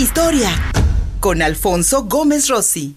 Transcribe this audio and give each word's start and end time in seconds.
Historia 0.00 0.50
con 1.18 1.42
Alfonso 1.42 2.04
Gómez 2.04 2.46
Rossi. 2.46 2.94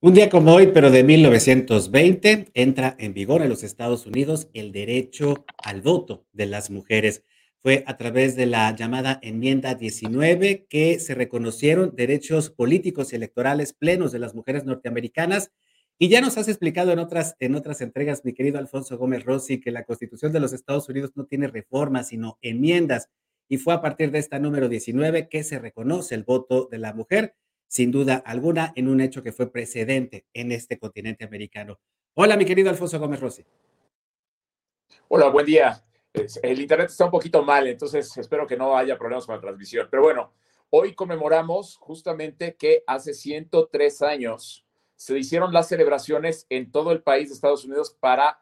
Un 0.00 0.14
día 0.14 0.28
como 0.28 0.54
hoy, 0.54 0.72
pero 0.74 0.90
de 0.90 1.04
1920, 1.04 2.50
entra 2.54 2.96
en 2.98 3.14
vigor 3.14 3.42
en 3.42 3.48
los 3.48 3.62
Estados 3.62 4.06
Unidos 4.06 4.48
el 4.54 4.72
derecho 4.72 5.44
al 5.56 5.82
voto 5.82 6.26
de 6.32 6.46
las 6.46 6.70
mujeres. 6.70 7.22
Fue 7.68 7.84
a 7.86 7.98
través 7.98 8.34
de 8.34 8.46
la 8.46 8.74
llamada 8.74 9.18
enmienda 9.20 9.74
19 9.74 10.64
que 10.70 10.98
se 10.98 11.14
reconocieron 11.14 11.94
derechos 11.94 12.48
políticos 12.48 13.12
y 13.12 13.16
electorales 13.16 13.74
plenos 13.74 14.10
de 14.10 14.18
las 14.18 14.34
mujeres 14.34 14.64
norteamericanas. 14.64 15.52
Y 15.98 16.08
ya 16.08 16.22
nos 16.22 16.38
has 16.38 16.48
explicado 16.48 16.92
en 16.92 16.98
otras, 16.98 17.36
en 17.40 17.54
otras 17.54 17.82
entregas, 17.82 18.24
mi 18.24 18.32
querido 18.32 18.58
Alfonso 18.58 18.96
Gómez 18.96 19.22
Rossi, 19.22 19.60
que 19.60 19.70
la 19.70 19.84
Constitución 19.84 20.32
de 20.32 20.40
los 20.40 20.54
Estados 20.54 20.88
Unidos 20.88 21.10
no 21.14 21.26
tiene 21.26 21.46
reformas, 21.46 22.08
sino 22.08 22.38
enmiendas. 22.40 23.10
Y 23.50 23.58
fue 23.58 23.74
a 23.74 23.82
partir 23.82 24.12
de 24.12 24.20
esta 24.20 24.38
número 24.38 24.70
19 24.70 25.28
que 25.28 25.44
se 25.44 25.58
reconoce 25.58 26.14
el 26.14 26.22
voto 26.22 26.70
de 26.70 26.78
la 26.78 26.94
mujer 26.94 27.34
sin 27.66 27.90
duda 27.90 28.14
alguna, 28.24 28.72
en 28.76 28.88
un 28.88 29.02
hecho 29.02 29.22
que 29.22 29.32
fue 29.32 29.52
precedente 29.52 30.24
en 30.32 30.52
este 30.52 30.78
continente 30.78 31.26
americano. 31.26 31.78
Hola, 32.14 32.38
mi 32.38 32.46
querido 32.46 32.70
Alfonso 32.70 32.98
Gómez 32.98 33.20
Rossi. 33.20 33.44
Hola, 35.08 35.28
buen 35.28 35.44
día. 35.44 35.84
El 36.42 36.60
internet 36.60 36.90
está 36.90 37.04
un 37.04 37.10
poquito 37.10 37.42
mal, 37.42 37.66
entonces 37.66 38.16
espero 38.16 38.46
que 38.46 38.56
no 38.56 38.76
haya 38.76 38.98
problemas 38.98 39.26
con 39.26 39.34
la 39.34 39.40
transmisión. 39.40 39.88
Pero 39.90 40.02
bueno, 40.02 40.32
hoy 40.70 40.94
conmemoramos 40.94 41.76
justamente 41.76 42.56
que 42.56 42.82
hace 42.86 43.14
103 43.14 44.02
años 44.02 44.66
se 44.96 45.18
hicieron 45.18 45.52
las 45.52 45.68
celebraciones 45.68 46.46
en 46.50 46.72
todo 46.72 46.92
el 46.92 47.02
país 47.02 47.28
de 47.28 47.34
Estados 47.34 47.64
Unidos 47.64 47.96
para 48.00 48.40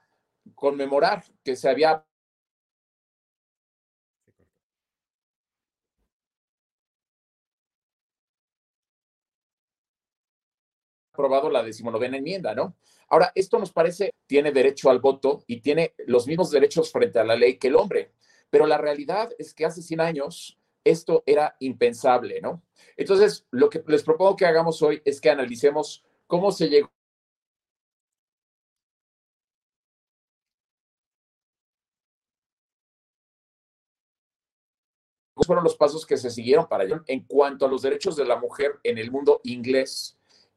conmemorar 0.55 1.25
que 1.45 1.57
se 1.57 1.69
había 1.69 2.05
aprobado 11.17 11.49
la 11.49 11.63
decimonovena 11.63 12.19
enmienda, 12.19 12.55
¿no? 12.55 12.77
Ahora, 13.09 13.33
esto 13.35 13.59
nos 13.59 13.73
parece, 13.73 14.13
tiene 14.27 14.53
derecho 14.53 14.91
al 14.91 15.01
voto 15.01 15.43
y 15.47 15.61
tiene 15.61 15.95
los 16.07 16.27
mismos 16.27 16.51
derechos 16.51 16.93
frente 16.93 17.19
a 17.19 17.25
la 17.25 17.37
ley 17.37 17.57
que 17.57 17.69
el 17.69 17.77
hombre, 17.77 18.13
pero 18.51 18.67
la 18.67 18.77
realidad 18.77 19.31
es 19.39 19.55
que 19.55 19.65
hace 19.65 19.81
100 19.81 20.01
años 20.01 20.59
esto 20.85 21.23
era 21.27 21.57
impensable, 21.61 22.41
¿no? 22.41 22.63
Entonces, 22.97 23.47
lo 23.51 23.71
que 23.71 23.83
les 23.87 24.03
propongo 24.03 24.37
que 24.37 24.47
hagamos 24.47 24.83
hoy 24.83 25.01
es 25.05 25.21
que 25.21 25.31
analicemos 25.31 26.05
cómo 26.27 26.53
se 26.53 26.69
llegó 26.69 26.91
fueron 35.47 35.65
los 35.65 35.77
pasos 35.77 36.05
que 36.05 36.17
se 36.17 36.31
siguieron 36.31 36.67
para 36.67 36.85
ello 36.85 37.03
en 37.07 37.21
cuanto 37.21 37.67
a 37.67 37.69
los 37.69 37.83
derechos 37.83 38.17
de 38.17 38.25
la 38.25 38.37
mujer 38.37 38.79
en 38.83 38.99
el 38.99 39.11
mundo 39.11 39.41
inglés 39.45 40.16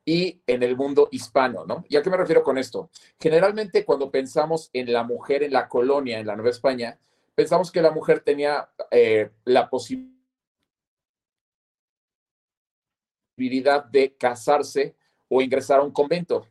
y 0.09 0.41
en 0.47 0.63
el 0.63 0.75
mundo 0.75 1.07
hispano, 1.11 1.65
¿no? 1.67 1.85
¿Y 1.88 1.95
a 1.95 2.02
qué 2.02 2.09
me 2.09 2.17
refiero 2.17 2.41
con 2.41 2.57
esto? 2.57 2.89
Generalmente 3.19 3.85
cuando 3.85 4.09
pensamos 4.09 4.71
en 4.73 4.91
la 4.91 5.03
mujer 5.03 5.43
en 5.43 5.53
la 5.53 5.69
colonia, 5.69 6.17
en 6.17 6.25
la 6.25 6.35
Nueva 6.35 6.49
España, 6.49 6.97
pensamos 7.35 7.71
que 7.71 7.79
la 7.79 7.91
mujer 7.91 8.21
tenía 8.21 8.71
eh, 8.89 9.30
la 9.45 9.69
posibilidad 9.69 10.15
de 13.86 14.15
casarse 14.17 14.95
o 15.27 15.43
ingresar 15.43 15.80
a 15.80 15.83
un 15.83 15.92
convento. 15.92 16.48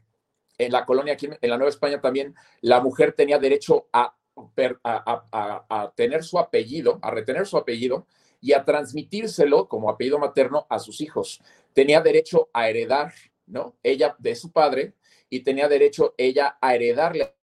En 0.56 0.70
la 0.70 0.86
colonia 0.86 1.14
aquí 1.14 1.26
en 1.26 1.50
la 1.50 1.56
Nueva 1.56 1.70
España 1.70 2.00
también 2.00 2.36
la 2.60 2.80
mujer 2.80 3.12
tenía 3.12 3.40
derecho 3.40 3.88
a, 3.92 4.14
a, 4.84 5.66
a, 5.68 5.92
tener 5.96 6.22
su 6.22 6.38
apellido, 6.38 7.00
a 7.02 7.10
retener 7.10 7.44
su 7.44 7.56
apellido 7.56 8.06
y 8.40 8.52
a 8.52 8.64
transmitírselo 8.64 9.66
como 9.66 9.90
apellido 9.90 10.20
materno 10.20 10.64
a 10.70 10.78
sus 10.78 11.00
hijos. 11.00 11.40
Tenía 11.72 12.00
derecho 12.00 12.50
a 12.52 12.68
heredar 12.68 13.12
¿no? 13.48 13.76
Ella 13.82 14.14
de 14.18 14.34
su 14.34 14.52
padre 14.52 14.94
y 15.30 15.40
tenía 15.40 15.68
derecho 15.68 16.14
ella 16.16 16.58
a 16.60 16.74
heredarle 16.74 17.34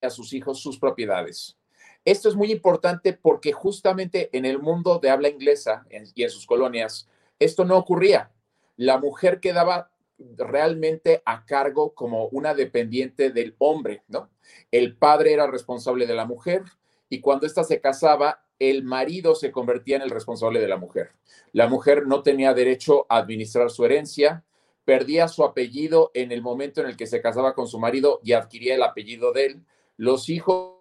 a 0.00 0.10
sus 0.10 0.32
hijos 0.32 0.60
sus 0.60 0.78
propiedades. 0.78 1.56
Esto 2.04 2.28
es 2.28 2.36
muy 2.36 2.50
importante 2.52 3.12
porque 3.12 3.52
justamente 3.52 4.30
en 4.36 4.44
el 4.44 4.58
mundo 4.60 4.98
de 4.98 5.10
habla 5.10 5.28
inglesa 5.28 5.86
y 6.14 6.22
en 6.22 6.30
sus 6.30 6.46
colonias, 6.46 7.08
esto 7.38 7.64
no 7.64 7.76
ocurría. 7.76 8.30
La 8.76 8.98
mujer 8.98 9.40
quedaba 9.40 9.90
realmente 10.18 11.22
a 11.24 11.44
cargo 11.44 11.94
como 11.94 12.26
una 12.28 12.54
dependiente 12.54 13.30
del 13.30 13.54
hombre, 13.58 14.02
¿no? 14.08 14.30
El 14.70 14.96
padre 14.96 15.32
era 15.32 15.46
responsable 15.46 16.06
de 16.06 16.14
la 16.14 16.24
mujer 16.24 16.62
y 17.08 17.20
cuando 17.20 17.46
ésta 17.46 17.64
se 17.64 17.80
casaba, 17.80 18.44
el 18.58 18.82
marido 18.82 19.34
se 19.34 19.52
convertía 19.52 19.96
en 19.96 20.02
el 20.02 20.10
responsable 20.10 20.60
de 20.60 20.68
la 20.68 20.76
mujer. 20.76 21.12
La 21.52 21.68
mujer 21.68 22.06
no 22.06 22.22
tenía 22.22 22.54
derecho 22.54 23.06
a 23.08 23.18
administrar 23.18 23.70
su 23.70 23.84
herencia, 23.84 24.44
perdía 24.88 25.28
su 25.28 25.44
apellido 25.44 26.10
en 26.14 26.32
el 26.32 26.40
momento 26.40 26.80
en 26.80 26.86
el 26.86 26.96
que 26.96 27.06
se 27.06 27.20
casaba 27.20 27.52
con 27.52 27.68
su 27.68 27.78
marido 27.78 28.20
y 28.24 28.32
adquiría 28.32 28.74
el 28.74 28.82
apellido 28.82 29.34
de 29.34 29.44
él. 29.44 29.66
Los 29.98 30.30
hijos 30.30 30.78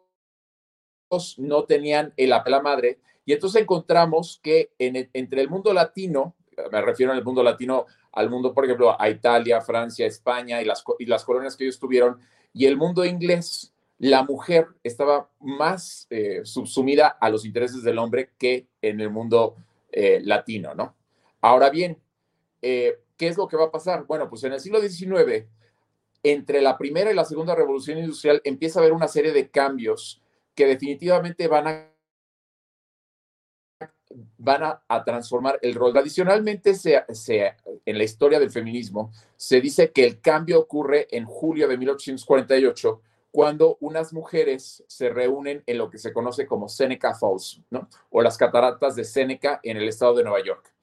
no 1.35 1.65
tenían 1.65 2.13
el 2.15 2.31
apellido 2.31 2.61
madre. 2.61 2.99
Y 3.25 3.33
entonces 3.33 3.63
encontramos 3.63 4.39
que 4.41 4.71
en 4.79 5.09
entre 5.11 5.41
el 5.41 5.49
mundo 5.49 5.73
latino, 5.73 6.37
me 6.71 6.81
refiero 6.81 7.11
el 7.11 7.25
mundo 7.25 7.43
latino 7.43 7.85
al 8.13 8.29
mundo, 8.29 8.53
por 8.53 8.63
ejemplo, 8.63 8.95
a 8.97 9.09
Italia, 9.09 9.59
Francia, 9.59 10.07
España 10.07 10.61
y 10.61 10.65
las, 10.65 10.85
y 10.99 11.05
las 11.05 11.25
colonias 11.25 11.57
que 11.57 11.65
ellos 11.65 11.77
tuvieron, 11.77 12.17
y 12.53 12.65
el 12.65 12.77
mundo 12.77 13.03
inglés, 13.03 13.73
la 13.97 14.23
mujer 14.23 14.67
estaba 14.83 15.29
más 15.41 16.07
eh, 16.09 16.45
subsumida 16.45 17.07
a 17.19 17.29
los 17.29 17.43
intereses 17.43 17.83
del 17.83 17.97
hombre 17.97 18.31
que 18.37 18.67
en 18.81 19.01
el 19.01 19.09
mundo 19.09 19.57
eh, 19.91 20.21
latino, 20.23 20.73
¿no? 20.75 20.95
Ahora 21.41 21.69
bien, 21.69 22.01
eh, 22.61 23.01
¿qué 23.17 23.27
es 23.27 23.37
lo 23.37 23.47
que 23.47 23.57
va 23.57 23.65
a 23.65 23.71
pasar? 23.71 24.05
Bueno, 24.05 24.29
pues 24.29 24.43
en 24.43 24.53
el 24.53 24.59
siglo 24.59 24.79
XIX, 24.79 25.45
entre 26.23 26.61
la 26.61 26.77
primera 26.77 27.11
y 27.11 27.15
la 27.15 27.25
segunda 27.25 27.55
revolución 27.55 27.97
industrial, 27.97 28.41
empieza 28.43 28.79
a 28.79 28.81
haber 28.81 28.93
una 28.93 29.07
serie 29.07 29.31
de 29.31 29.49
cambios 29.49 30.21
que 30.55 30.65
definitivamente 30.65 31.47
van 31.47 31.67
a 31.67 31.97
van 34.37 34.63
a, 34.63 35.03
transformar 35.03 35.59
el 35.61 35.75
rol. 35.75 35.93
Tradicionalmente, 35.93 36.73
se, 36.73 37.03
en 37.85 37.97
la 37.97 38.03
historia 38.03 38.39
del 38.39 38.51
feminismo, 38.51 39.11
se 39.35 39.61
dice 39.61 39.91
que 39.91 40.05
el 40.05 40.21
cambio 40.21 40.59
ocurre 40.59 41.07
en 41.11 41.25
julio 41.25 41.67
de 41.67 41.77
1848, 41.77 43.01
cuando 43.31 43.77
unas 43.81 44.13
mujeres 44.13 44.83
se 44.87 45.09
reúnen 45.09 45.63
en 45.65 45.77
lo 45.77 45.89
que 45.89 45.97
se 45.97 46.13
conoce 46.13 46.47
como 46.47 46.69
Seneca 46.69 47.13
Falls, 47.13 47.61
¿no? 47.69 47.89
O 48.09 48.21
las 48.21 48.37
cataratas 48.37 48.95
de 48.95 49.03
Seneca 49.03 49.59
en 49.63 49.77
el 49.77 49.87
estado 49.87 50.15
de 50.15 50.23
Nueva 50.23 50.43
York. 50.43 50.73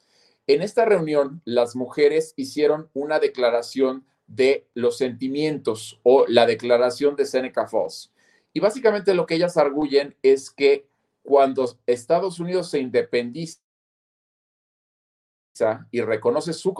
En 0.47 0.61
esta 0.61 0.85
reunión, 0.85 1.41
las 1.45 1.75
mujeres 1.75 2.35
hicieron 2.37 2.91
una 2.93 3.19
declaración 3.19 4.07
de 4.27 4.69
los 4.75 4.99
sentimientos 4.99 6.01
o 6.03 6.27
la 6.29 6.47
declaración 6.47 7.17
de 7.17 7.25
Seneca 7.25 7.67
Falls. 7.67 8.13
Y 8.53 8.61
básicamente 8.61 9.15
lo 9.15 9.27
que 9.27 9.35
ellas 9.37 9.57
arguyen 9.57 10.17
es 10.23 10.51
que 10.51 10.87
cuando 11.23 11.79
Estados 11.87 12.39
Unidos 12.41 12.71
se 12.71 12.79
independiza 12.79 13.61
y 15.91 16.01
reconoce 16.01 16.53
su 16.53 16.75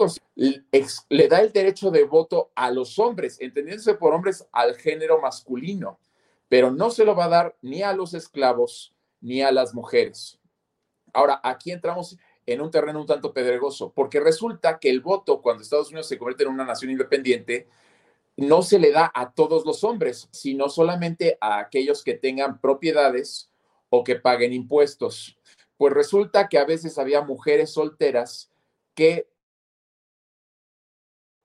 le 1.09 1.27
da 1.27 1.39
el 1.39 1.51
derecho 1.51 1.91
de 1.91 2.03
voto 2.03 2.51
a 2.55 2.69
los 2.71 2.99
hombres, 2.99 3.39
entendiéndose 3.39 3.95
por 3.95 4.13
hombres 4.13 4.45
al 4.51 4.75
género 4.75 5.19
masculino, 5.19 5.99
pero 6.49 6.71
no 6.71 6.91
se 6.91 7.05
lo 7.05 7.15
va 7.15 7.25
a 7.25 7.29
dar 7.29 7.57
ni 7.61 7.81
a 7.81 7.93
los 7.93 8.13
esclavos 8.13 8.93
ni 9.21 9.41
a 9.41 9.51
las 9.51 9.73
mujeres. 9.73 10.39
Ahora, 11.13 11.39
aquí 11.43 11.71
entramos 11.71 12.17
en 12.45 12.61
un 12.61 12.71
terreno 12.71 13.01
un 13.01 13.07
tanto 13.07 13.33
pedregoso, 13.33 13.91
porque 13.93 14.19
resulta 14.19 14.79
que 14.79 14.89
el 14.89 15.01
voto, 15.01 15.41
cuando 15.41 15.63
Estados 15.63 15.89
Unidos 15.89 16.07
se 16.07 16.17
convierte 16.17 16.43
en 16.43 16.49
una 16.49 16.65
nación 16.65 16.91
independiente, 16.91 17.67
no 18.37 18.61
se 18.61 18.79
le 18.79 18.91
da 18.91 19.11
a 19.13 19.31
todos 19.31 19.65
los 19.65 19.83
hombres, 19.83 20.27
sino 20.31 20.69
solamente 20.69 21.37
a 21.39 21.59
aquellos 21.59 22.03
que 22.03 22.15
tengan 22.15 22.59
propiedades 22.59 23.49
o 23.89 24.03
que 24.03 24.15
paguen 24.15 24.53
impuestos. 24.53 25.37
Pues 25.77 25.93
resulta 25.93 26.47
que 26.49 26.57
a 26.57 26.65
veces 26.65 26.97
había 26.97 27.21
mujeres 27.21 27.71
solteras 27.71 28.51
que 28.93 29.29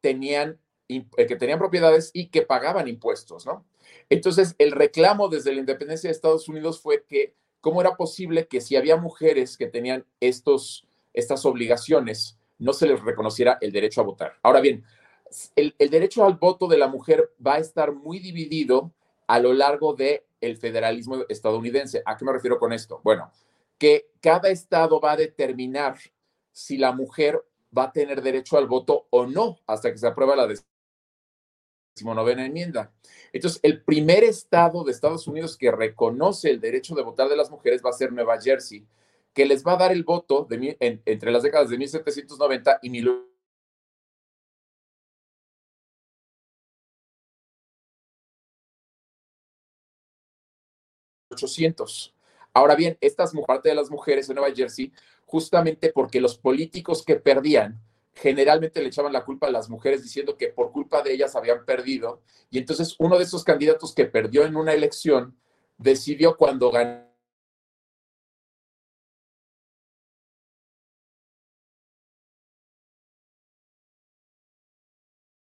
tenían, 0.01 0.61
eh, 0.89 1.27
que 1.27 1.37
tenían 1.37 1.59
propiedades 1.59 2.11
y 2.13 2.29
que 2.29 2.43
pagaban 2.43 2.89
impuestos, 2.89 3.47
¿no? 3.47 3.67
Entonces, 4.09 4.55
el 4.59 4.73
reclamo 4.73 5.29
desde 5.29 5.53
la 5.53 5.61
independencia 5.61 6.09
de 6.09 6.13
Estados 6.13 6.49
Unidos 6.49 6.81
fue 6.81 7.05
que, 7.05 7.35
¿cómo 7.61 7.81
era 7.81 7.97
posible 7.97 8.47
que 8.49 8.61
si 8.61 8.77
había 8.77 8.97
mujeres 8.97 9.57
que 9.57 9.67
tenían 9.67 10.07
estos 10.21 10.87
estas 11.21 11.45
obligaciones, 11.47 12.39
no 12.59 12.73
se 12.73 12.87
les 12.87 13.01
reconociera 13.03 13.59
el 13.61 13.73
derecho 13.73 14.01
a 14.01 14.05
votar. 14.05 14.35
Ahora 14.43 14.61
bien, 14.61 14.85
el, 15.57 15.75
derecho 15.79 16.25
al 16.25 16.35
voto 16.35 16.67
de 16.67 16.79
la 16.79 16.89
mujer 16.89 17.33
va 17.45 17.55
a 17.55 17.59
estar 17.59 17.93
muy 17.93 18.19
dividido 18.19 18.93
a 19.27 19.39
lo 19.39 19.53
largo 19.53 19.95
del 19.95 20.23
el 20.41 20.57
federalismo 20.57 21.25
estadounidense. 21.29 22.03
¿A 22.05 22.17
qué 22.17 22.25
me 22.25 22.33
refiero 22.33 22.59
con 22.59 22.73
esto? 22.73 23.01
Bueno, 23.05 23.31
que 23.79 24.11
cada 24.21 24.49
estado 24.49 25.01
va 25.01 25.13
a 25.13 25.17
determinar 25.17 25.99
si 26.53 26.77
la 26.77 26.93
mujer 26.93 27.43
va 27.77 27.85
a 27.85 27.93
tener 27.93 28.23
derecho 28.23 28.59
al 28.59 28.67
voto 28.67 29.07
o 29.11 29.27
no 29.27 29.59
hasta 29.67 29.93
que 29.93 29.99
se 29.99 30.07
aprueba 30.07 30.35
la 30.35 30.49
decimonovena 31.95 32.45
enmienda. 32.45 32.93
Entonces, 33.33 33.61
el 33.63 33.83
primer 33.83 34.25
estado 34.25 34.83
de 34.83 34.93
Estados 34.93 35.27
Unidos 35.29 35.57
que 35.57 35.71
reconoce 35.71 36.51
el 36.51 36.61
derecho 36.61 36.95
de 36.95 37.03
votar 37.03 37.29
de 37.29 37.37
las 37.37 37.51
mujeres 37.51 37.83
va 37.85 37.91
a 37.91 37.95
ser 37.95 38.13
Nueva 38.13 38.41
Jersey, 38.41 38.85
que 39.35 39.47
les 39.47 39.65
va 39.65 39.73
a 39.75 39.77
dar 39.77 39.93
el 39.93 40.05
voto 40.05 40.47
de, 40.49 40.77
entre 40.81 41.31
las 41.31 41.43
décadas 41.43 41.71
de 41.71 41.79
1790 41.79 42.81
y 42.83 42.91
1800 42.91 43.31
800. 51.31 52.15
Ahora 52.53 52.75
bien, 52.75 52.99
estas 53.01 53.33
parte 53.47 53.69
de 53.69 53.75
las 53.75 53.91
mujeres 53.91 54.29
en 54.29 54.37
Nueva 54.37 54.55
Jersey, 54.55 54.93
justamente 55.27 55.93
porque 55.93 56.21
los 56.21 56.37
políticos 56.37 57.05
que 57.05 57.17
perdían 57.17 57.81
generalmente 58.13 58.83
le 58.83 58.89
echaban 58.89 59.13
la 59.13 59.25
culpa 59.25 59.47
a 59.47 59.51
las 59.51 59.71
mujeres 59.71 60.03
diciendo 60.03 60.37
que 60.37 60.49
por 60.49 60.73
culpa 60.73 61.03
de 61.03 61.13
ellas 61.13 61.37
habían 61.37 61.65
perdido. 61.65 62.21
Y 62.51 62.59
entonces 62.59 62.97
uno 62.99 63.17
de 63.17 63.25
esos 63.25 63.45
candidatos 63.45 63.95
que 63.95 64.05
perdió 64.05 64.45
en 64.45 64.57
una 64.57 64.73
elección 64.73 65.37
decidió 65.79 66.37
cuando 66.37 66.71
ganó 66.71 67.10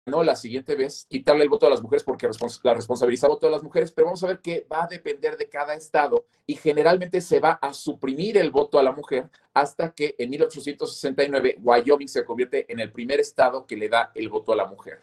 la 0.07 0.37
siguiente 0.37 0.75
vez 0.77 1.07
quitarle 1.09 1.45
el 1.45 1.49
voto 1.49 1.67
a 1.67 1.71
las 1.71 1.83
mujeres 1.83 2.05
porque 2.05 2.29
la 2.63 2.75
responsabilizaba 2.75 3.33
el 3.33 3.37
voto 3.37 3.47
a 3.49 3.51
las 3.51 3.63
mujeres, 3.63 3.91
pero 3.93 4.07
vamos 4.07 4.23
a 4.23 4.29
ver 4.29 4.41
que 4.41 4.67
va 4.71 4.85
a 4.85 4.87
depender 4.87 5.37
de 5.37 5.49
cada 5.49 5.75
estado 5.75 6.27
y 6.47 6.57
generalmente 6.57 7.21
se 7.21 7.41
va 7.41 7.53
a 7.53 7.73
suprimir 7.73 8.37
el 8.37 8.51
voto 8.51 8.79
a 8.79 8.83
la 8.83 8.93
mujer 8.93 9.31
hasta 9.55 9.93
que 9.95 10.15
en 10.19 10.31
1869 10.31 11.57
Wyoming 11.63 12.09
se 12.09 12.25
convierte 12.25 12.71
en 12.71 12.81
el 12.81 12.93
primer 12.93 13.21
estado 13.21 13.67
que 13.67 13.77
le 13.77 13.89
da 13.89 14.13
el 14.15 14.29
voto 14.29 14.53
a 14.53 14.57
la 14.57 14.67
mujer. 14.67 15.01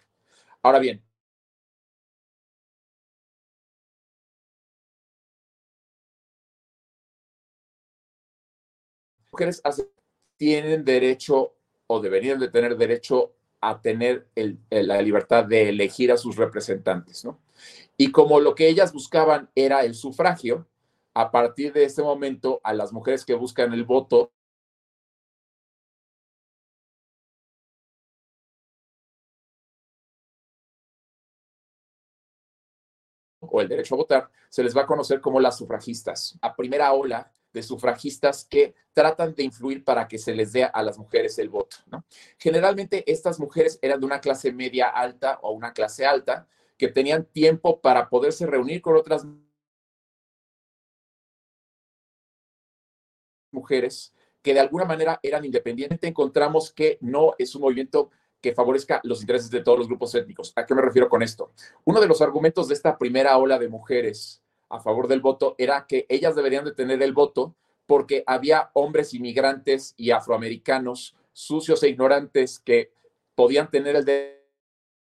Ahora 0.62 0.80
bien, 0.80 1.03
mujeres 9.31 9.62
tienen 10.38 10.86
derecho 10.86 11.56
o 11.88 12.00
deberían 12.00 12.39
de 12.39 12.50
tener 12.50 12.77
derecho 12.77 13.33
a 13.62 13.81
tener 13.81 14.28
la 14.69 15.02
libertad 15.02 15.46
de 15.46 15.69
elegir 15.69 16.12
a 16.12 16.18
sus 16.18 16.36
representantes, 16.36 17.24
¿no? 17.24 17.40
Y 17.98 18.12
como 18.12 18.40
lo 18.40 18.56
que 18.56 18.68
ellas 18.68 18.94
buscaban 18.94 19.50
era 19.56 19.84
el 19.84 19.94
sufragio, 19.96 20.68
a 21.13 21.31
partir 21.31 21.74
de 21.74 21.86
ese 21.86 22.02
momento, 22.02 22.60
a 22.63 22.74
las 22.74 22.92
mujeres 22.94 23.25
que 23.25 23.36
buscan 23.36 23.74
el 23.74 23.84
voto, 23.86 24.31
o 33.40 33.62
el 33.62 33.68
derecho 33.68 33.96
a 33.96 33.98
votar, 33.98 34.31
se 34.50 34.63
les 34.63 34.75
va 34.75 34.81
a 34.84 34.88
conocer 34.88 35.22
como 35.22 35.40
las 35.40 35.58
sufragistas. 35.58 36.38
A 36.42 36.56
primera 36.56 36.94
ola 36.94 37.31
de 37.53 37.63
sufragistas 37.63 38.45
que 38.45 38.74
tratan 38.94 39.36
de 39.36 39.44
influir 39.44 39.83
para 39.83 40.07
que 40.07 40.18
se 40.18 40.33
les 40.33 40.53
dé 40.53 40.63
a 40.63 40.83
las 40.83 40.98
mujeres 40.98 41.38
el 41.39 41.50
voto. 41.50 41.77
¿no? 41.88 42.06
Generalmente 42.38 43.03
estas 43.12 43.39
mujeres 43.39 43.80
eran 43.81 44.00
de 44.00 44.06
una 44.06 44.21
clase 44.21 44.51
media 44.51 44.88
alta 44.88 45.39
o 45.42 45.51
una 45.51 45.74
clase 45.74 46.06
alta 46.06 46.48
que 46.77 46.88
tenían 46.88 47.25
tiempo 47.25 47.80
para 47.80 48.09
poderse 48.09 48.45
reunir 48.45 48.81
con 48.81 48.95
otras 48.95 49.25
mujeres 53.51 54.13
que 54.42 54.53
de 54.53 54.59
alguna 54.59 54.86
manera 54.86 55.19
eran 55.21 55.45
independientes. 55.45 56.00
Encontramos 56.01 56.71
que 56.71 56.98
no 57.01 57.36
es 57.38 57.53
un 57.56 57.62
movimiento 57.62 58.09
que 58.42 58.53
favorezca 58.53 59.00
los 59.03 59.21
intereses 59.21 59.51
de 59.51 59.62
todos 59.62 59.77
los 59.77 59.88
grupos 59.88 60.15
étnicos. 60.15 60.51
¿A 60.56 60.65
qué 60.65 60.74
me 60.74 60.81
refiero 60.81 61.07
con 61.07 61.21
esto? 61.21 61.51
Uno 61.86 62.01
de 62.01 62.07
los 62.07 62.21
argumentos 62.21 62.68
de 62.68 62.74
esta 62.74 62.98
primera 62.98 63.38
ola 63.38 63.59
de 63.59 63.69
mujeres 63.69 64.42
a 64.72 64.80
favor 64.80 65.08
del 65.08 65.22
voto 65.22 65.56
era 65.58 65.86
que 65.88 66.06
ellas 66.10 66.36
deberían 66.36 66.66
de 66.66 66.74
tener 66.74 67.02
el 67.02 67.14
voto 67.14 67.56
porque 67.86 68.24
había 68.26 68.70
hombres 68.74 69.14
inmigrantes 69.14 69.94
y 69.98 70.12
afroamericanos 70.12 71.16
sucios 71.34 71.84
e 71.84 71.90
ignorantes 71.90 72.60
que 72.60 72.92
podían 73.36 73.70
tener 73.70 73.96
el 73.96 74.06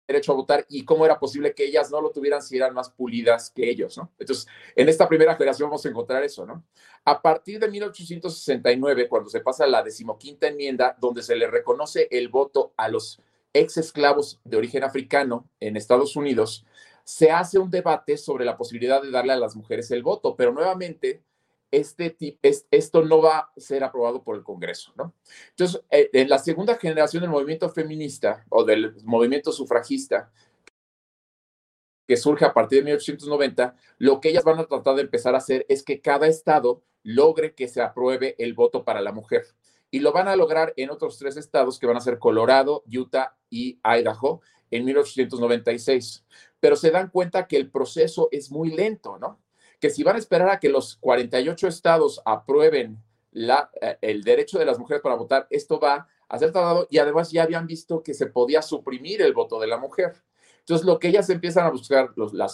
derecho 0.07 0.31
a 0.31 0.35
votar 0.35 0.65
y 0.69 0.85
cómo 0.85 1.05
era 1.05 1.19
posible 1.19 1.53
que 1.53 1.65
ellas 1.65 1.91
no 1.91 2.01
lo 2.01 2.11
tuvieran 2.11 2.41
si 2.41 2.57
eran 2.57 2.73
más 2.73 2.89
pulidas 2.89 3.49
que 3.49 3.69
ellos, 3.69 3.97
¿no? 3.97 4.11
Entonces, 4.19 4.47
en 4.75 4.89
esta 4.89 5.07
primera 5.07 5.35
generación 5.35 5.69
vamos 5.69 5.85
a 5.85 5.89
encontrar 5.89 6.23
eso, 6.23 6.45
¿no? 6.45 6.63
A 7.05 7.21
partir 7.21 7.59
de 7.59 7.69
1869, 7.69 9.07
cuando 9.07 9.29
se 9.29 9.41
pasa 9.41 9.67
la 9.67 9.83
decimoquinta 9.83 10.47
enmienda, 10.47 10.95
donde 10.99 11.23
se 11.23 11.35
le 11.35 11.47
reconoce 11.47 12.07
el 12.11 12.29
voto 12.29 12.73
a 12.77 12.89
los 12.89 13.21
ex 13.53 13.77
esclavos 13.77 14.39
de 14.43 14.57
origen 14.57 14.83
africano 14.83 15.47
en 15.59 15.77
Estados 15.77 16.15
Unidos, 16.15 16.65
se 17.05 17.31
hace 17.31 17.59
un 17.59 17.69
debate 17.69 18.17
sobre 18.17 18.43
la 18.43 18.57
posibilidad 18.57 19.01
de 19.01 19.11
darle 19.11 19.33
a 19.33 19.37
las 19.37 19.55
mujeres 19.55 19.89
el 19.91 20.01
voto, 20.01 20.35
pero 20.35 20.51
nuevamente 20.51 21.23
este, 21.69 22.17
esto 22.41 23.03
no 23.03 23.21
va 23.21 23.37
a 23.37 23.51
ser 23.57 23.83
aprobado 23.83 24.23
por 24.23 24.35
el 24.35 24.43
Congreso, 24.43 24.91
¿no? 24.97 25.13
Entonces, 25.51 25.81
eh, 25.91 26.09
en 26.13 26.29
la 26.29 26.39
segunda 26.39 26.75
generación 26.77 27.21
del 27.21 27.29
movimiento 27.29 27.69
feminista 27.69 28.43
o 28.49 28.63
del 28.63 28.95
movimiento 29.03 29.51
sufragista, 29.51 30.31
que 32.07 32.17
surge 32.17 32.45
a 32.45 32.53
partir 32.53 32.79
de 32.79 32.85
1890, 32.85 33.75
lo 33.99 34.19
que 34.19 34.29
ellas 34.29 34.43
van 34.43 34.59
a 34.59 34.65
tratar 34.65 34.95
de 34.95 35.01
empezar 35.01 35.35
a 35.35 35.39
hacer 35.39 35.65
es 35.69 35.83
que 35.83 36.01
cada 36.01 36.27
estado 36.27 36.83
logre 37.03 37.53
que 37.53 37.67
se 37.67 37.81
apruebe 37.81 38.35
el 38.39 38.53
voto 38.53 38.83
para 38.83 39.01
la 39.01 39.11
mujer. 39.11 39.45
Y 39.91 39.99
lo 39.99 40.11
van 40.11 40.27
a 40.27 40.35
lograr 40.35 40.73
en 40.77 40.89
otros 40.89 41.17
tres 41.17 41.37
estados 41.37 41.79
que 41.79 41.87
van 41.87 41.97
a 41.97 42.01
ser 42.01 42.19
Colorado, 42.19 42.83
Utah 42.87 43.37
y 43.49 43.79
Idaho 43.83 44.41
en 44.71 44.85
1896 44.85 46.25
pero 46.65 46.75
se 46.75 46.89
dan 46.89 47.11
cuenta 47.11 47.47
que 47.47 47.57
el 47.57 47.69
proceso 47.69 48.27
es 48.31 48.49
muy 48.49 48.71
lento, 48.71 49.19
¿no? 49.19 49.39
Que 49.79 49.91
si 49.91 50.01
van 50.01 50.15
a 50.15 50.17
esperar 50.17 50.49
a 50.49 50.59
que 50.59 50.67
los 50.67 50.95
48 50.95 51.67
estados 51.67 52.19
aprueben 52.25 53.03
eh, 53.31 53.97
el 54.01 54.23
derecho 54.23 54.57
de 54.57 54.65
las 54.65 54.79
mujeres 54.79 55.03
para 55.03 55.13
votar, 55.13 55.45
esto 55.51 55.79
va 55.79 56.07
a 56.27 56.39
ser 56.39 56.51
tardado 56.51 56.87
y 56.89 56.97
además 56.97 57.31
ya 57.31 57.43
habían 57.43 57.67
visto 57.67 58.01
que 58.01 58.15
se 58.15 58.25
podía 58.25 58.63
suprimir 58.63 59.21
el 59.21 59.33
voto 59.33 59.59
de 59.59 59.67
la 59.67 59.77
mujer. 59.77 60.15
Entonces, 60.61 60.87
lo 60.87 60.97
que 60.97 61.09
ellas 61.09 61.29
empiezan 61.29 61.67
a 61.67 61.69
buscar, 61.69 62.09
los, 62.15 62.33
las 62.33 62.53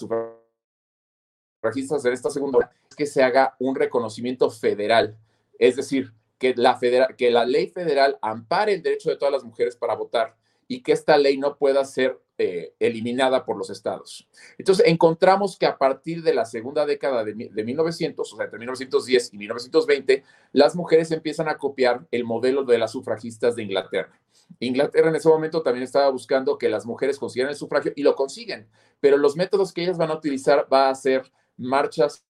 sufragistas 1.62 2.04
en 2.04 2.12
esta 2.12 2.32
segunda 2.32 2.70
es 2.90 2.96
que 2.98 3.06
se 3.06 3.24
haga 3.24 3.56
un 3.60 3.76
reconocimiento 3.76 4.50
federal, 4.50 5.18
es 5.58 5.78
decir, 5.78 6.12
que 6.38 6.54
la, 6.58 6.78
que 7.18 7.32
la 7.32 7.46
ley 7.46 7.68
federal 7.68 8.20
ampare 8.22 8.74
el 8.74 8.84
derecho 8.84 9.10
de 9.10 9.16
todas 9.16 9.32
las 9.32 9.46
mujeres 9.46 9.78
para 9.78 9.96
votar 9.96 10.36
y 10.72 10.84
que 10.84 10.94
esta 10.94 11.18
ley 11.18 11.38
no 11.38 11.58
pueda 11.58 11.84
ser 11.84 12.18
eh, 12.38 12.74
eliminada 12.80 13.44
por 13.44 13.58
los 13.58 13.70
estados. 13.70 14.30
Entonces, 14.58 14.88
encontramos 14.88 15.58
que 15.58 15.66
a 15.66 15.78
partir 15.78 16.24
de 16.24 16.34
la 16.34 16.46
segunda 16.46 16.86
década 16.86 17.26
de, 17.26 17.36
1900, 17.36 18.32
o 18.32 18.36
sea, 18.38 18.46
entre 18.46 18.58
1910 18.58 19.34
y 19.34 19.38
1920, 19.38 20.24
las 20.54 20.74
mujeres 20.74 21.12
empiezan 21.12 21.50
a 21.50 21.58
copiar 21.58 22.08
el 22.10 22.24
modelo 22.24 22.64
de 22.64 22.78
las 22.78 22.94
sufragistas 22.94 23.58
de 23.58 23.64
Inglaterra. 23.64 24.18
Inglaterra 24.62 25.10
en 25.10 25.18
ese 25.18 25.28
momento 25.28 25.62
también 25.62 25.84
estaba 25.84 26.10
buscando 26.10 26.58
que 26.58 26.70
las 26.70 26.86
mujeres 26.86 27.20
consiguieran 27.20 27.52
el 27.52 27.58
sufragio 27.58 27.92
y 27.94 28.04
lo 28.04 28.16
consiguen, 28.16 28.70
pero 29.02 29.18
los 29.18 29.36
métodos 29.36 29.74
que 29.74 29.84
ellas 29.84 29.98
van 29.98 30.12
a 30.12 30.16
utilizar 30.16 30.70
va 30.72 30.90
a 30.90 30.96
ser 30.96 31.30
marchas, 31.58 32.26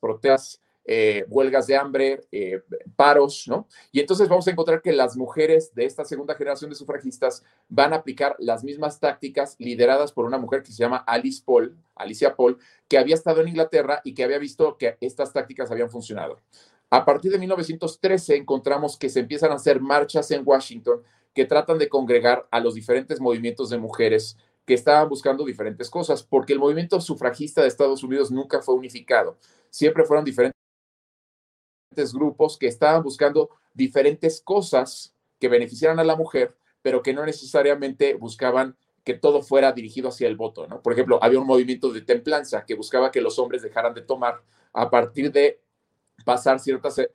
protestas, 0.00 0.63
eh, 0.86 1.24
huelgas 1.28 1.66
de 1.66 1.76
hambre, 1.76 2.24
eh, 2.30 2.62
paros, 2.94 3.46
¿no? 3.48 3.66
Y 3.90 4.00
entonces 4.00 4.28
vamos 4.28 4.46
a 4.46 4.50
encontrar 4.50 4.82
que 4.82 4.92
las 4.92 5.16
mujeres 5.16 5.74
de 5.74 5.86
esta 5.86 6.04
segunda 6.04 6.34
generación 6.34 6.70
de 6.70 6.76
sufragistas 6.76 7.42
van 7.68 7.92
a 7.92 7.96
aplicar 7.96 8.36
las 8.38 8.62
mismas 8.64 9.00
tácticas 9.00 9.56
lideradas 9.58 10.12
por 10.12 10.26
una 10.26 10.36
mujer 10.36 10.62
que 10.62 10.72
se 10.72 10.82
llama 10.82 10.98
Alice 11.06 11.42
Paul, 11.44 11.76
Alicia 11.94 12.36
Paul, 12.36 12.58
que 12.86 12.98
había 12.98 13.14
estado 13.14 13.40
en 13.40 13.48
Inglaterra 13.48 14.02
y 14.04 14.12
que 14.12 14.24
había 14.24 14.38
visto 14.38 14.76
que 14.76 14.98
estas 15.00 15.32
tácticas 15.32 15.70
habían 15.70 15.90
funcionado. 15.90 16.40
A 16.90 17.04
partir 17.04 17.32
de 17.32 17.38
1913 17.38 18.36
encontramos 18.36 18.98
que 18.98 19.08
se 19.08 19.20
empiezan 19.20 19.52
a 19.52 19.56
hacer 19.56 19.80
marchas 19.80 20.30
en 20.30 20.42
Washington 20.44 21.02
que 21.32 21.46
tratan 21.46 21.78
de 21.78 21.88
congregar 21.88 22.46
a 22.50 22.60
los 22.60 22.74
diferentes 22.74 23.20
movimientos 23.20 23.70
de 23.70 23.78
mujeres 23.78 24.36
que 24.66 24.74
estaban 24.74 25.08
buscando 25.08 25.44
diferentes 25.44 25.90
cosas, 25.90 26.22
porque 26.22 26.52
el 26.52 26.58
movimiento 26.58 27.00
sufragista 27.00 27.62
de 27.62 27.68
Estados 27.68 28.02
Unidos 28.02 28.30
nunca 28.30 28.62
fue 28.62 28.74
unificado, 28.74 29.36
siempre 29.70 30.04
fueron 30.04 30.24
diferentes 30.24 30.63
grupos 32.12 32.58
que 32.58 32.66
estaban 32.66 33.02
buscando 33.02 33.50
diferentes 33.72 34.40
cosas 34.40 35.14
que 35.38 35.48
beneficiaran 35.48 35.98
a 35.98 36.04
la 36.04 36.16
mujer, 36.16 36.56
pero 36.82 37.02
que 37.02 37.12
no 37.12 37.24
necesariamente 37.24 38.14
buscaban 38.14 38.76
que 39.04 39.14
todo 39.14 39.42
fuera 39.42 39.72
dirigido 39.72 40.08
hacia 40.08 40.26
el 40.28 40.36
voto, 40.36 40.66
¿no? 40.66 40.80
Por 40.80 40.94
ejemplo, 40.94 41.18
había 41.22 41.38
un 41.38 41.46
movimiento 41.46 41.92
de 41.92 42.00
templanza 42.00 42.64
que 42.64 42.74
buscaba 42.74 43.10
que 43.10 43.20
los 43.20 43.38
hombres 43.38 43.62
dejaran 43.62 43.94
de 43.94 44.00
tomar 44.00 44.42
a 44.72 44.90
partir 44.90 45.30
de 45.30 45.60
pasar 46.24 46.58
ciertas 46.58 46.98
eh, 46.98 47.10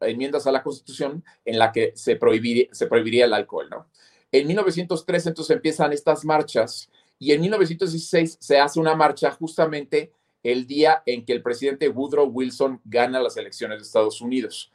enmiendas 0.00 0.46
a 0.46 0.52
la 0.52 0.62
Constitución 0.62 1.22
en 1.44 1.58
la 1.58 1.72
que 1.72 1.92
se 1.94 2.16
prohibiría, 2.16 2.66
se 2.72 2.86
prohibiría 2.86 3.26
el 3.26 3.34
alcohol, 3.34 3.68
¿no? 3.70 3.86
En 4.32 4.46
1903 4.46 5.26
entonces 5.26 5.54
empiezan 5.54 5.92
estas 5.92 6.24
marchas 6.24 6.90
y 7.18 7.32
en 7.32 7.40
1916 7.42 8.38
se 8.40 8.58
hace 8.58 8.80
una 8.80 8.94
marcha 8.94 9.30
justamente 9.30 10.12
el 10.52 10.68
día 10.68 11.02
en 11.06 11.24
que 11.24 11.32
el 11.32 11.42
presidente 11.42 11.88
Woodrow 11.88 12.28
Wilson 12.28 12.80
gana 12.84 13.20
las 13.20 13.36
elecciones 13.36 13.78
de 13.78 13.82
Estados 13.82 14.20
Unidos. 14.20 14.72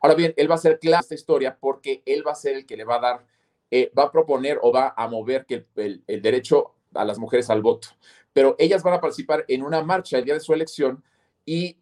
Ahora 0.00 0.16
bien, 0.16 0.34
él 0.36 0.50
va 0.50 0.56
a 0.56 0.58
ser 0.58 0.80
clave 0.80 1.02
esta 1.02 1.14
historia 1.14 1.56
porque 1.60 2.02
él 2.04 2.26
va 2.26 2.32
a 2.32 2.34
ser 2.34 2.56
el 2.56 2.66
que 2.66 2.76
le 2.76 2.82
va 2.82 2.96
a 2.96 3.00
dar, 3.00 3.26
eh, 3.70 3.92
va 3.96 4.04
a 4.04 4.10
proponer 4.10 4.58
o 4.62 4.72
va 4.72 4.92
a 4.96 5.06
mover 5.06 5.46
que 5.46 5.66
el, 5.76 6.02
el 6.04 6.20
derecho 6.20 6.74
a 6.94 7.04
las 7.04 7.18
mujeres 7.18 7.48
al 7.48 7.62
voto. 7.62 7.88
Pero 8.32 8.56
ellas 8.58 8.82
van 8.82 8.94
a 8.94 9.00
participar 9.00 9.44
en 9.46 9.62
una 9.62 9.84
marcha 9.84 10.18
el 10.18 10.24
día 10.24 10.34
de 10.34 10.40
su 10.40 10.52
elección 10.52 11.04
y 11.46 11.78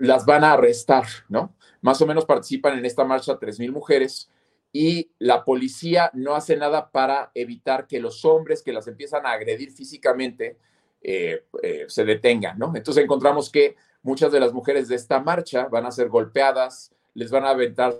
las 0.00 0.24
van 0.24 0.44
a 0.44 0.52
arrestar, 0.52 1.04
¿no? 1.28 1.54
Más 1.82 2.00
o 2.00 2.06
menos 2.06 2.24
participan 2.24 2.78
en 2.78 2.86
esta 2.86 3.04
marcha 3.04 3.38
3.000 3.38 3.70
mujeres 3.70 4.30
y 4.72 5.10
la 5.18 5.44
policía 5.44 6.10
no 6.14 6.34
hace 6.34 6.56
nada 6.56 6.90
para 6.90 7.32
evitar 7.34 7.86
que 7.86 8.00
los 8.00 8.24
hombres 8.24 8.62
que 8.62 8.72
las 8.72 8.86
empiezan 8.86 9.26
a 9.26 9.32
agredir 9.32 9.72
físicamente 9.72 10.58
eh, 11.02 11.44
eh, 11.62 11.86
se 11.88 12.04
detengan, 12.04 12.58
¿no? 12.58 12.72
Entonces 12.74 13.02
encontramos 13.02 13.50
que 13.50 13.76
muchas 14.02 14.32
de 14.32 14.40
las 14.40 14.52
mujeres 14.52 14.88
de 14.88 14.96
esta 14.96 15.20
marcha 15.20 15.66
van 15.68 15.86
a 15.86 15.90
ser 15.90 16.08
golpeadas, 16.08 16.94
les 17.14 17.30
van 17.30 17.44
a 17.44 17.50
aventar 17.50 17.94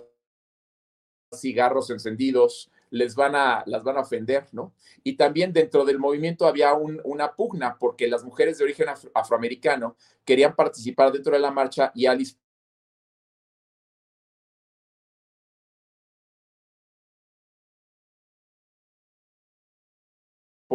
cigarros 1.33 1.89
encendidos, 1.89 2.69
les 2.91 3.15
van 3.15 3.35
a, 3.35 3.63
las 3.65 3.83
van 3.83 3.97
a 3.97 4.01
ofender, 4.01 4.47
¿no? 4.51 4.73
Y 5.03 5.13
también 5.13 5.53
dentro 5.53 5.85
del 5.85 5.97
movimiento 5.97 6.45
había 6.45 6.73
una 6.73 7.33
pugna 7.33 7.77
porque 7.79 8.07
las 8.07 8.23
mujeres 8.23 8.57
de 8.57 8.65
origen 8.65 8.87
afroamericano 9.13 9.95
querían 10.25 10.55
participar 10.55 11.11
dentro 11.11 11.33
de 11.33 11.39
la 11.39 11.51
marcha 11.51 11.91
y 11.95 12.05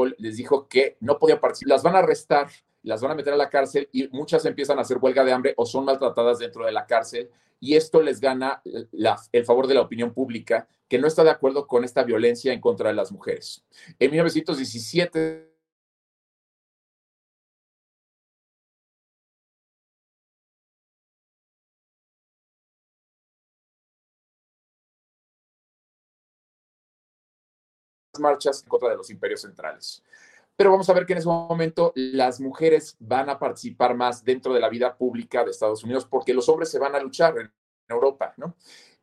Les 0.04 0.36
dijo 0.36 0.68
que 0.68 0.96
no 1.00 1.18
podían 1.18 1.40
participar, 1.40 1.70
las 1.70 1.82
van 1.82 1.96
a 1.96 2.00
arrestar, 2.00 2.48
las 2.82 3.00
van 3.00 3.12
a 3.12 3.14
meter 3.14 3.32
a 3.32 3.36
la 3.36 3.48
cárcel 3.48 3.88
y 3.92 4.08
muchas 4.08 4.44
empiezan 4.44 4.78
a 4.78 4.82
hacer 4.82 4.98
huelga 5.00 5.24
de 5.24 5.32
hambre 5.32 5.54
o 5.56 5.66
son 5.66 5.84
maltratadas 5.84 6.38
dentro 6.38 6.64
de 6.66 6.72
la 6.72 6.86
cárcel 6.86 7.30
y 7.58 7.74
esto 7.74 8.02
les 8.02 8.20
gana 8.20 8.62
el 9.32 9.44
favor 9.44 9.66
de 9.66 9.74
la 9.74 9.80
opinión 9.80 10.12
pública 10.12 10.68
que 10.88 10.98
no 10.98 11.06
está 11.06 11.24
de 11.24 11.30
acuerdo 11.30 11.66
con 11.66 11.84
esta 11.84 12.04
violencia 12.04 12.52
en 12.52 12.60
contra 12.60 12.90
de 12.90 12.94
las 12.94 13.10
mujeres. 13.10 13.64
En 13.98 14.10
1917 14.10 15.45
marchas 28.20 28.62
en 28.62 28.68
contra 28.68 28.90
de 28.90 28.96
los 28.96 29.10
imperios 29.10 29.42
centrales. 29.42 30.02
Pero 30.56 30.70
vamos 30.70 30.88
a 30.88 30.94
ver 30.94 31.04
que 31.04 31.12
en 31.12 31.18
ese 31.18 31.28
momento 31.28 31.92
las 31.94 32.40
mujeres 32.40 32.96
van 32.98 33.28
a 33.28 33.38
participar 33.38 33.94
más 33.94 34.24
dentro 34.24 34.54
de 34.54 34.60
la 34.60 34.70
vida 34.70 34.96
pública 34.96 35.44
de 35.44 35.50
Estados 35.50 35.84
Unidos 35.84 36.06
porque 36.06 36.32
los 36.32 36.48
hombres 36.48 36.70
se 36.70 36.78
van 36.78 36.94
a 36.94 37.00
luchar 37.00 37.36
en 37.38 37.52
Europa, 37.88 38.32
¿no? 38.38 38.56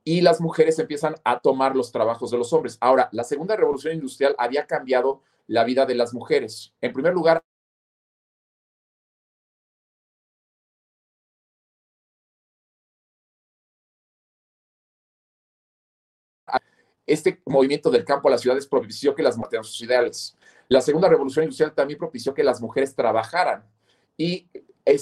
Y 0.03 0.21
las 0.21 0.41
mujeres 0.41 0.79
empiezan 0.79 1.15
a 1.23 1.39
tomar 1.39 1.75
los 1.75 1.91
trabajos 1.91 2.31
de 2.31 2.37
los 2.37 2.51
hombres. 2.51 2.77
Ahora, 2.81 3.07
la 3.11 3.23
segunda 3.23 3.55
revolución 3.55 3.93
industrial 3.93 4.35
había 4.37 4.65
cambiado 4.65 5.21
la 5.47 5.63
vida 5.63 5.85
de 5.85 5.95
las 5.95 6.13
mujeres. 6.13 6.73
En 6.81 6.91
primer 6.91 7.13
lugar, 7.13 7.43
este 17.05 17.41
movimiento 17.45 17.89
del 17.89 18.05
campo 18.05 18.27
a 18.27 18.31
las 18.31 18.41
ciudades 18.41 18.67
propició 18.67 19.13
que 19.15 19.23
las 19.23 19.37
sus 19.63 19.81
ideales. 19.81 20.37
La 20.67 20.81
segunda 20.81 21.09
revolución 21.09 21.43
industrial 21.43 21.73
también 21.73 21.99
propició 21.99 22.33
que 22.33 22.43
las 22.43 22.61
mujeres 22.61 22.95
trabajaran 22.95 23.65
y 24.17 24.47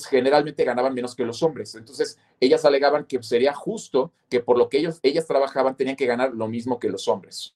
generalmente 0.06 0.64
ganaban 0.64 0.94
menos 0.94 1.16
que 1.16 1.26
los 1.26 1.42
hombres. 1.44 1.76
Entonces, 1.76 2.18
ellas 2.40 2.66
alegaban 2.66 3.06
que 3.06 3.22
sería 3.24 3.54
justo 3.54 4.14
que 4.30 4.40
por 4.40 4.58
lo 4.58 4.70
que 4.70 4.78
ellos, 4.78 5.00
ellas 5.04 5.26
trabajaban 5.28 5.76
tenían 5.76 5.96
que 5.96 6.06
ganar 6.06 6.34
lo 6.34 6.48
mismo 6.48 6.80
que 6.80 6.90
los 6.90 7.08
hombres. 7.08 7.56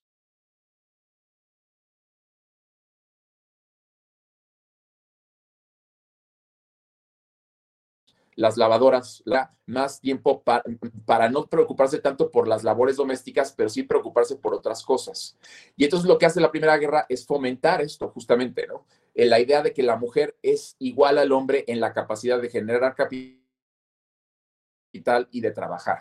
Las 8.35 8.57
lavadoras 8.57 9.23
más 9.65 10.01
tiempo 10.01 10.43
para, 10.43 11.29
no 11.29 11.47
preocuparse 11.47 11.99
tanto 11.99 12.31
por 12.31 12.47
las 12.47 12.63
labores 12.63 12.97
domésticas, 12.97 13.53
pero 13.53 13.69
sí 13.69 13.83
preocuparse 13.83 14.35
por 14.35 14.53
otras 14.53 14.83
cosas. 14.83 15.37
Y 15.77 15.85
entonces 15.85 16.07
lo 16.07 16.17
que 16.17 16.25
hace 16.25 16.41
la 16.41 16.51
Primera 16.51 16.77
Guerra 16.77 17.05
es 17.07 17.25
fomentar 17.25 17.81
esto, 17.81 18.09
justamente, 18.09 18.67
¿no? 18.67 18.85
En 19.13 19.29
la 19.29 19.39
idea 19.39 19.61
de 19.61 19.73
que 19.73 19.83
la 19.83 19.95
mujer 19.95 20.37
es 20.41 20.75
igual 20.79 21.17
al 21.17 21.31
hombre 21.31 21.63
en 21.67 21.79
la 21.79 21.93
capacidad 21.93 22.41
de 22.41 22.49
generar 22.49 22.95
capital 22.95 23.39
y 25.31 25.41
de 25.41 25.51
trabajar. 25.51 25.99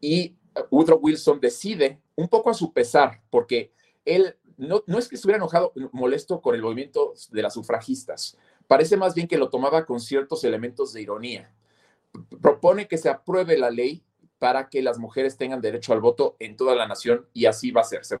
Y 0.00 0.36
Woodrow 0.70 0.98
Wilson 0.98 1.40
decide, 1.40 2.02
un 2.16 2.28
poco 2.28 2.50
a 2.50 2.54
su 2.54 2.72
pesar, 2.72 3.22
porque 3.30 3.72
él 4.04 4.36
no, 4.56 4.82
no 4.86 4.98
es 4.98 5.08
que 5.08 5.14
estuviera 5.14 5.38
enojado, 5.38 5.72
molesto 5.92 6.40
con 6.40 6.54
el 6.54 6.62
movimiento 6.62 7.14
de 7.30 7.42
las 7.42 7.54
sufragistas, 7.54 8.36
Parece 8.66 8.96
más 8.96 9.14
bien 9.14 9.28
que 9.28 9.38
lo 9.38 9.50
tomaba 9.50 9.84
con 9.84 10.00
ciertos 10.00 10.44
elementos 10.44 10.92
de 10.92 11.02
ironía. 11.02 11.52
Propone 12.40 12.88
que 12.88 12.98
se 12.98 13.08
apruebe 13.08 13.56
la 13.58 13.70
ley 13.70 14.02
para 14.38 14.68
que 14.68 14.82
las 14.82 14.98
mujeres 14.98 15.36
tengan 15.36 15.60
derecho 15.60 15.92
al 15.92 16.00
voto 16.00 16.36
en 16.38 16.56
toda 16.56 16.74
la 16.74 16.86
nación 16.86 17.26
y 17.32 17.46
así 17.46 17.70
va 17.70 17.82
a 17.82 17.84
ser. 17.84 18.04
Se 18.04 18.16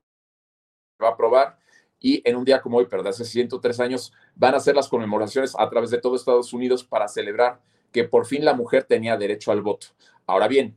va 1.02 1.08
a 1.08 1.12
aprobar 1.12 1.58
y 2.02 2.20
en 2.28 2.36
un 2.36 2.44
día 2.44 2.60
como 2.60 2.78
hoy, 2.78 2.86
pero 2.90 3.02
de 3.02 3.10
hace 3.10 3.24
103 3.24 3.80
años, 3.80 4.12
van 4.34 4.54
a 4.54 4.60
ser 4.60 4.74
las 4.74 4.88
conmemoraciones 4.88 5.54
a 5.56 5.70
través 5.70 5.90
de 5.90 5.98
todo 5.98 6.16
Estados 6.16 6.52
Unidos 6.52 6.82
para 6.82 7.06
celebrar 7.06 7.60
que 7.92 8.04
por 8.04 8.26
fin 8.26 8.44
la 8.44 8.54
mujer 8.54 8.84
tenía 8.84 9.16
derecho 9.16 9.52
al 9.52 9.62
voto. 9.62 9.88
Ahora 10.26 10.48
bien, 10.48 10.76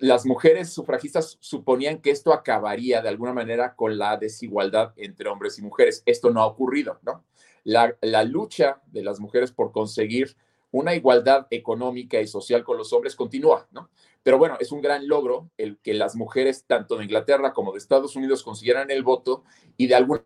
las 0.00 0.24
mujeres 0.24 0.72
sufragistas 0.72 1.36
suponían 1.40 2.00
que 2.00 2.10
esto 2.10 2.32
acabaría 2.32 3.02
de 3.02 3.08
alguna 3.08 3.34
manera 3.34 3.74
con 3.74 3.98
la 3.98 4.16
desigualdad 4.16 4.92
entre 4.96 5.28
hombres 5.28 5.58
y 5.58 5.62
mujeres. 5.62 6.02
Esto 6.06 6.30
no 6.30 6.40
ha 6.40 6.46
ocurrido, 6.46 6.98
¿no? 7.02 7.24
La, 7.66 8.24
lucha 8.24 8.80
de 8.86 9.02
las 9.02 9.18
mujeres 9.18 9.50
por 9.50 9.72
conseguir 9.72 10.36
una 10.70 10.94
igualdad 10.94 11.48
económica 11.50 12.20
y 12.20 12.28
social 12.28 12.62
con 12.62 12.78
los 12.78 12.92
hombres 12.92 13.16
continúa, 13.16 13.66
¿no? 13.72 13.90
Pero 14.22 14.38
bueno, 14.38 14.56
es 14.60 14.72
un 14.72 14.80
gran 14.80 15.08
logro 15.08 15.50
el 15.56 15.78
que 15.78 15.94
las 15.94 16.16
mujeres, 16.16 16.64
tanto 16.66 16.96
de 16.96 17.04
Inglaterra 17.04 17.52
como 17.52 17.72
de 17.72 17.78
Estados 17.78 18.16
Unidos, 18.16 18.42
consiguieran 18.42 18.90
el 18.90 19.02
voto 19.02 19.44
y 19.76 19.86
de 19.86 19.96
alguna 19.96 20.24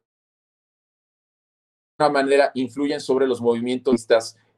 manera 1.99 2.51
influyen 2.55 3.01
sobre 3.01 3.27
los 3.27 3.41
movimientos 3.41 4.07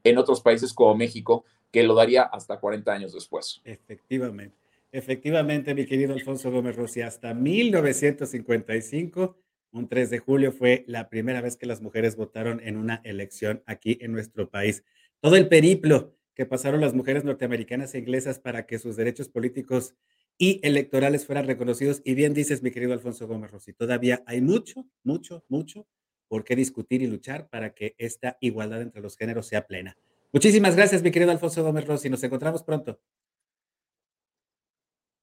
en 0.04 0.18
otros 0.18 0.40
países 0.40 0.72
como 0.72 0.96
México, 0.96 1.44
que 1.70 1.82
lo 1.82 1.94
daría 1.94 2.22
hasta 2.22 2.58
40 2.58 2.92
años 2.92 3.12
después. 3.12 3.60
Efectivamente, 3.64 4.56
efectivamente, 4.92 5.74
mi 5.74 5.86
querido 5.86 6.14
Alfonso 6.14 6.50
Gómez 6.50 6.76
Rossi, 6.76 7.02
hasta 7.02 7.34
1955 7.34 9.36
un 9.72 9.88
3 9.88 10.10
de 10.10 10.18
julio 10.18 10.52
fue 10.52 10.84
la 10.86 11.08
primera 11.08 11.40
vez 11.40 11.56
que 11.56 11.66
las 11.66 11.80
mujeres 11.80 12.16
votaron 12.16 12.60
en 12.60 12.76
una 12.76 13.00
elección 13.04 13.62
aquí 13.66 13.98
en 14.00 14.12
nuestro 14.12 14.50
país. 14.50 14.84
Todo 15.20 15.36
el 15.36 15.48
periplo 15.48 16.14
que 16.34 16.46
pasaron 16.46 16.80
las 16.80 16.94
mujeres 16.94 17.24
norteamericanas 17.24 17.94
e 17.94 17.98
inglesas 17.98 18.38
para 18.38 18.66
que 18.66 18.78
sus 18.78 18.96
derechos 18.96 19.28
políticos 19.28 19.94
y 20.38 20.60
electorales 20.66 21.26
fueran 21.26 21.46
reconocidos. 21.46 22.00
Y 22.04 22.14
bien 22.14 22.34
dices, 22.34 22.62
mi 22.62 22.70
querido 22.70 22.92
Alfonso 22.92 23.26
Gómez 23.26 23.50
Rossi, 23.50 23.72
todavía 23.72 24.22
hay 24.26 24.40
mucho, 24.40 24.86
mucho, 25.02 25.44
mucho 25.48 25.86
por 26.28 26.44
qué 26.44 26.56
discutir 26.56 27.02
y 27.02 27.06
luchar 27.06 27.48
para 27.48 27.74
que 27.74 27.94
esta 27.98 28.38
igualdad 28.40 28.80
entre 28.80 29.02
los 29.02 29.16
géneros 29.16 29.46
sea 29.46 29.66
plena. 29.66 29.96
Muchísimas 30.32 30.76
gracias, 30.76 31.02
mi 31.02 31.10
querido 31.10 31.30
Alfonso 31.30 31.62
Gómez 31.62 31.86
Rossi. 31.86 32.08
Nos 32.08 32.22
encontramos 32.24 32.62
pronto. 32.62 32.98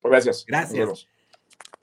Pues 0.02 0.12
gracias. 0.12 0.46
Gracias. 0.46 1.08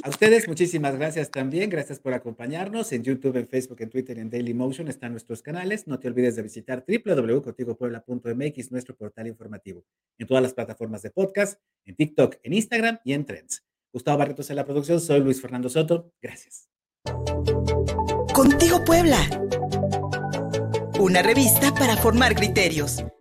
A 0.06 0.08
ustedes, 0.08 0.46
muchísimas 0.46 0.96
gracias 0.96 1.32
también. 1.32 1.68
Gracias 1.68 1.98
por 1.98 2.14
acompañarnos 2.14 2.92
en 2.92 3.02
YouTube, 3.02 3.38
en 3.38 3.48
Facebook, 3.48 3.78
en 3.80 3.90
Twitter, 3.90 4.20
en 4.20 4.30
Daily 4.30 4.54
Motion. 4.54 4.86
Están 4.86 5.10
nuestros 5.10 5.42
canales. 5.42 5.88
No 5.88 5.98
te 5.98 6.06
olvides 6.06 6.36
de 6.36 6.42
visitar 6.42 6.84
www.contigopuebla.mx, 6.86 8.70
nuestro 8.70 8.94
portal 8.94 9.26
informativo. 9.26 9.84
En 10.16 10.28
todas 10.28 10.44
las 10.44 10.54
plataformas 10.54 11.02
de 11.02 11.10
podcast, 11.10 11.60
en 11.84 11.96
TikTok, 11.96 12.36
en 12.44 12.52
Instagram 12.52 13.00
y 13.02 13.14
en 13.14 13.26
Trends. 13.26 13.64
Gustavo 13.92 14.18
Barretos 14.18 14.48
en 14.48 14.54
la 14.54 14.64
producción. 14.64 15.00
Soy 15.00 15.18
Luis 15.18 15.42
Fernando 15.42 15.68
Soto. 15.68 16.12
Gracias. 16.22 16.68
Contigo 18.32 18.84
Puebla. 18.84 19.18
Una 21.00 21.20
revista 21.22 21.74
para 21.74 21.96
formar 21.96 22.36
criterios. 22.36 23.04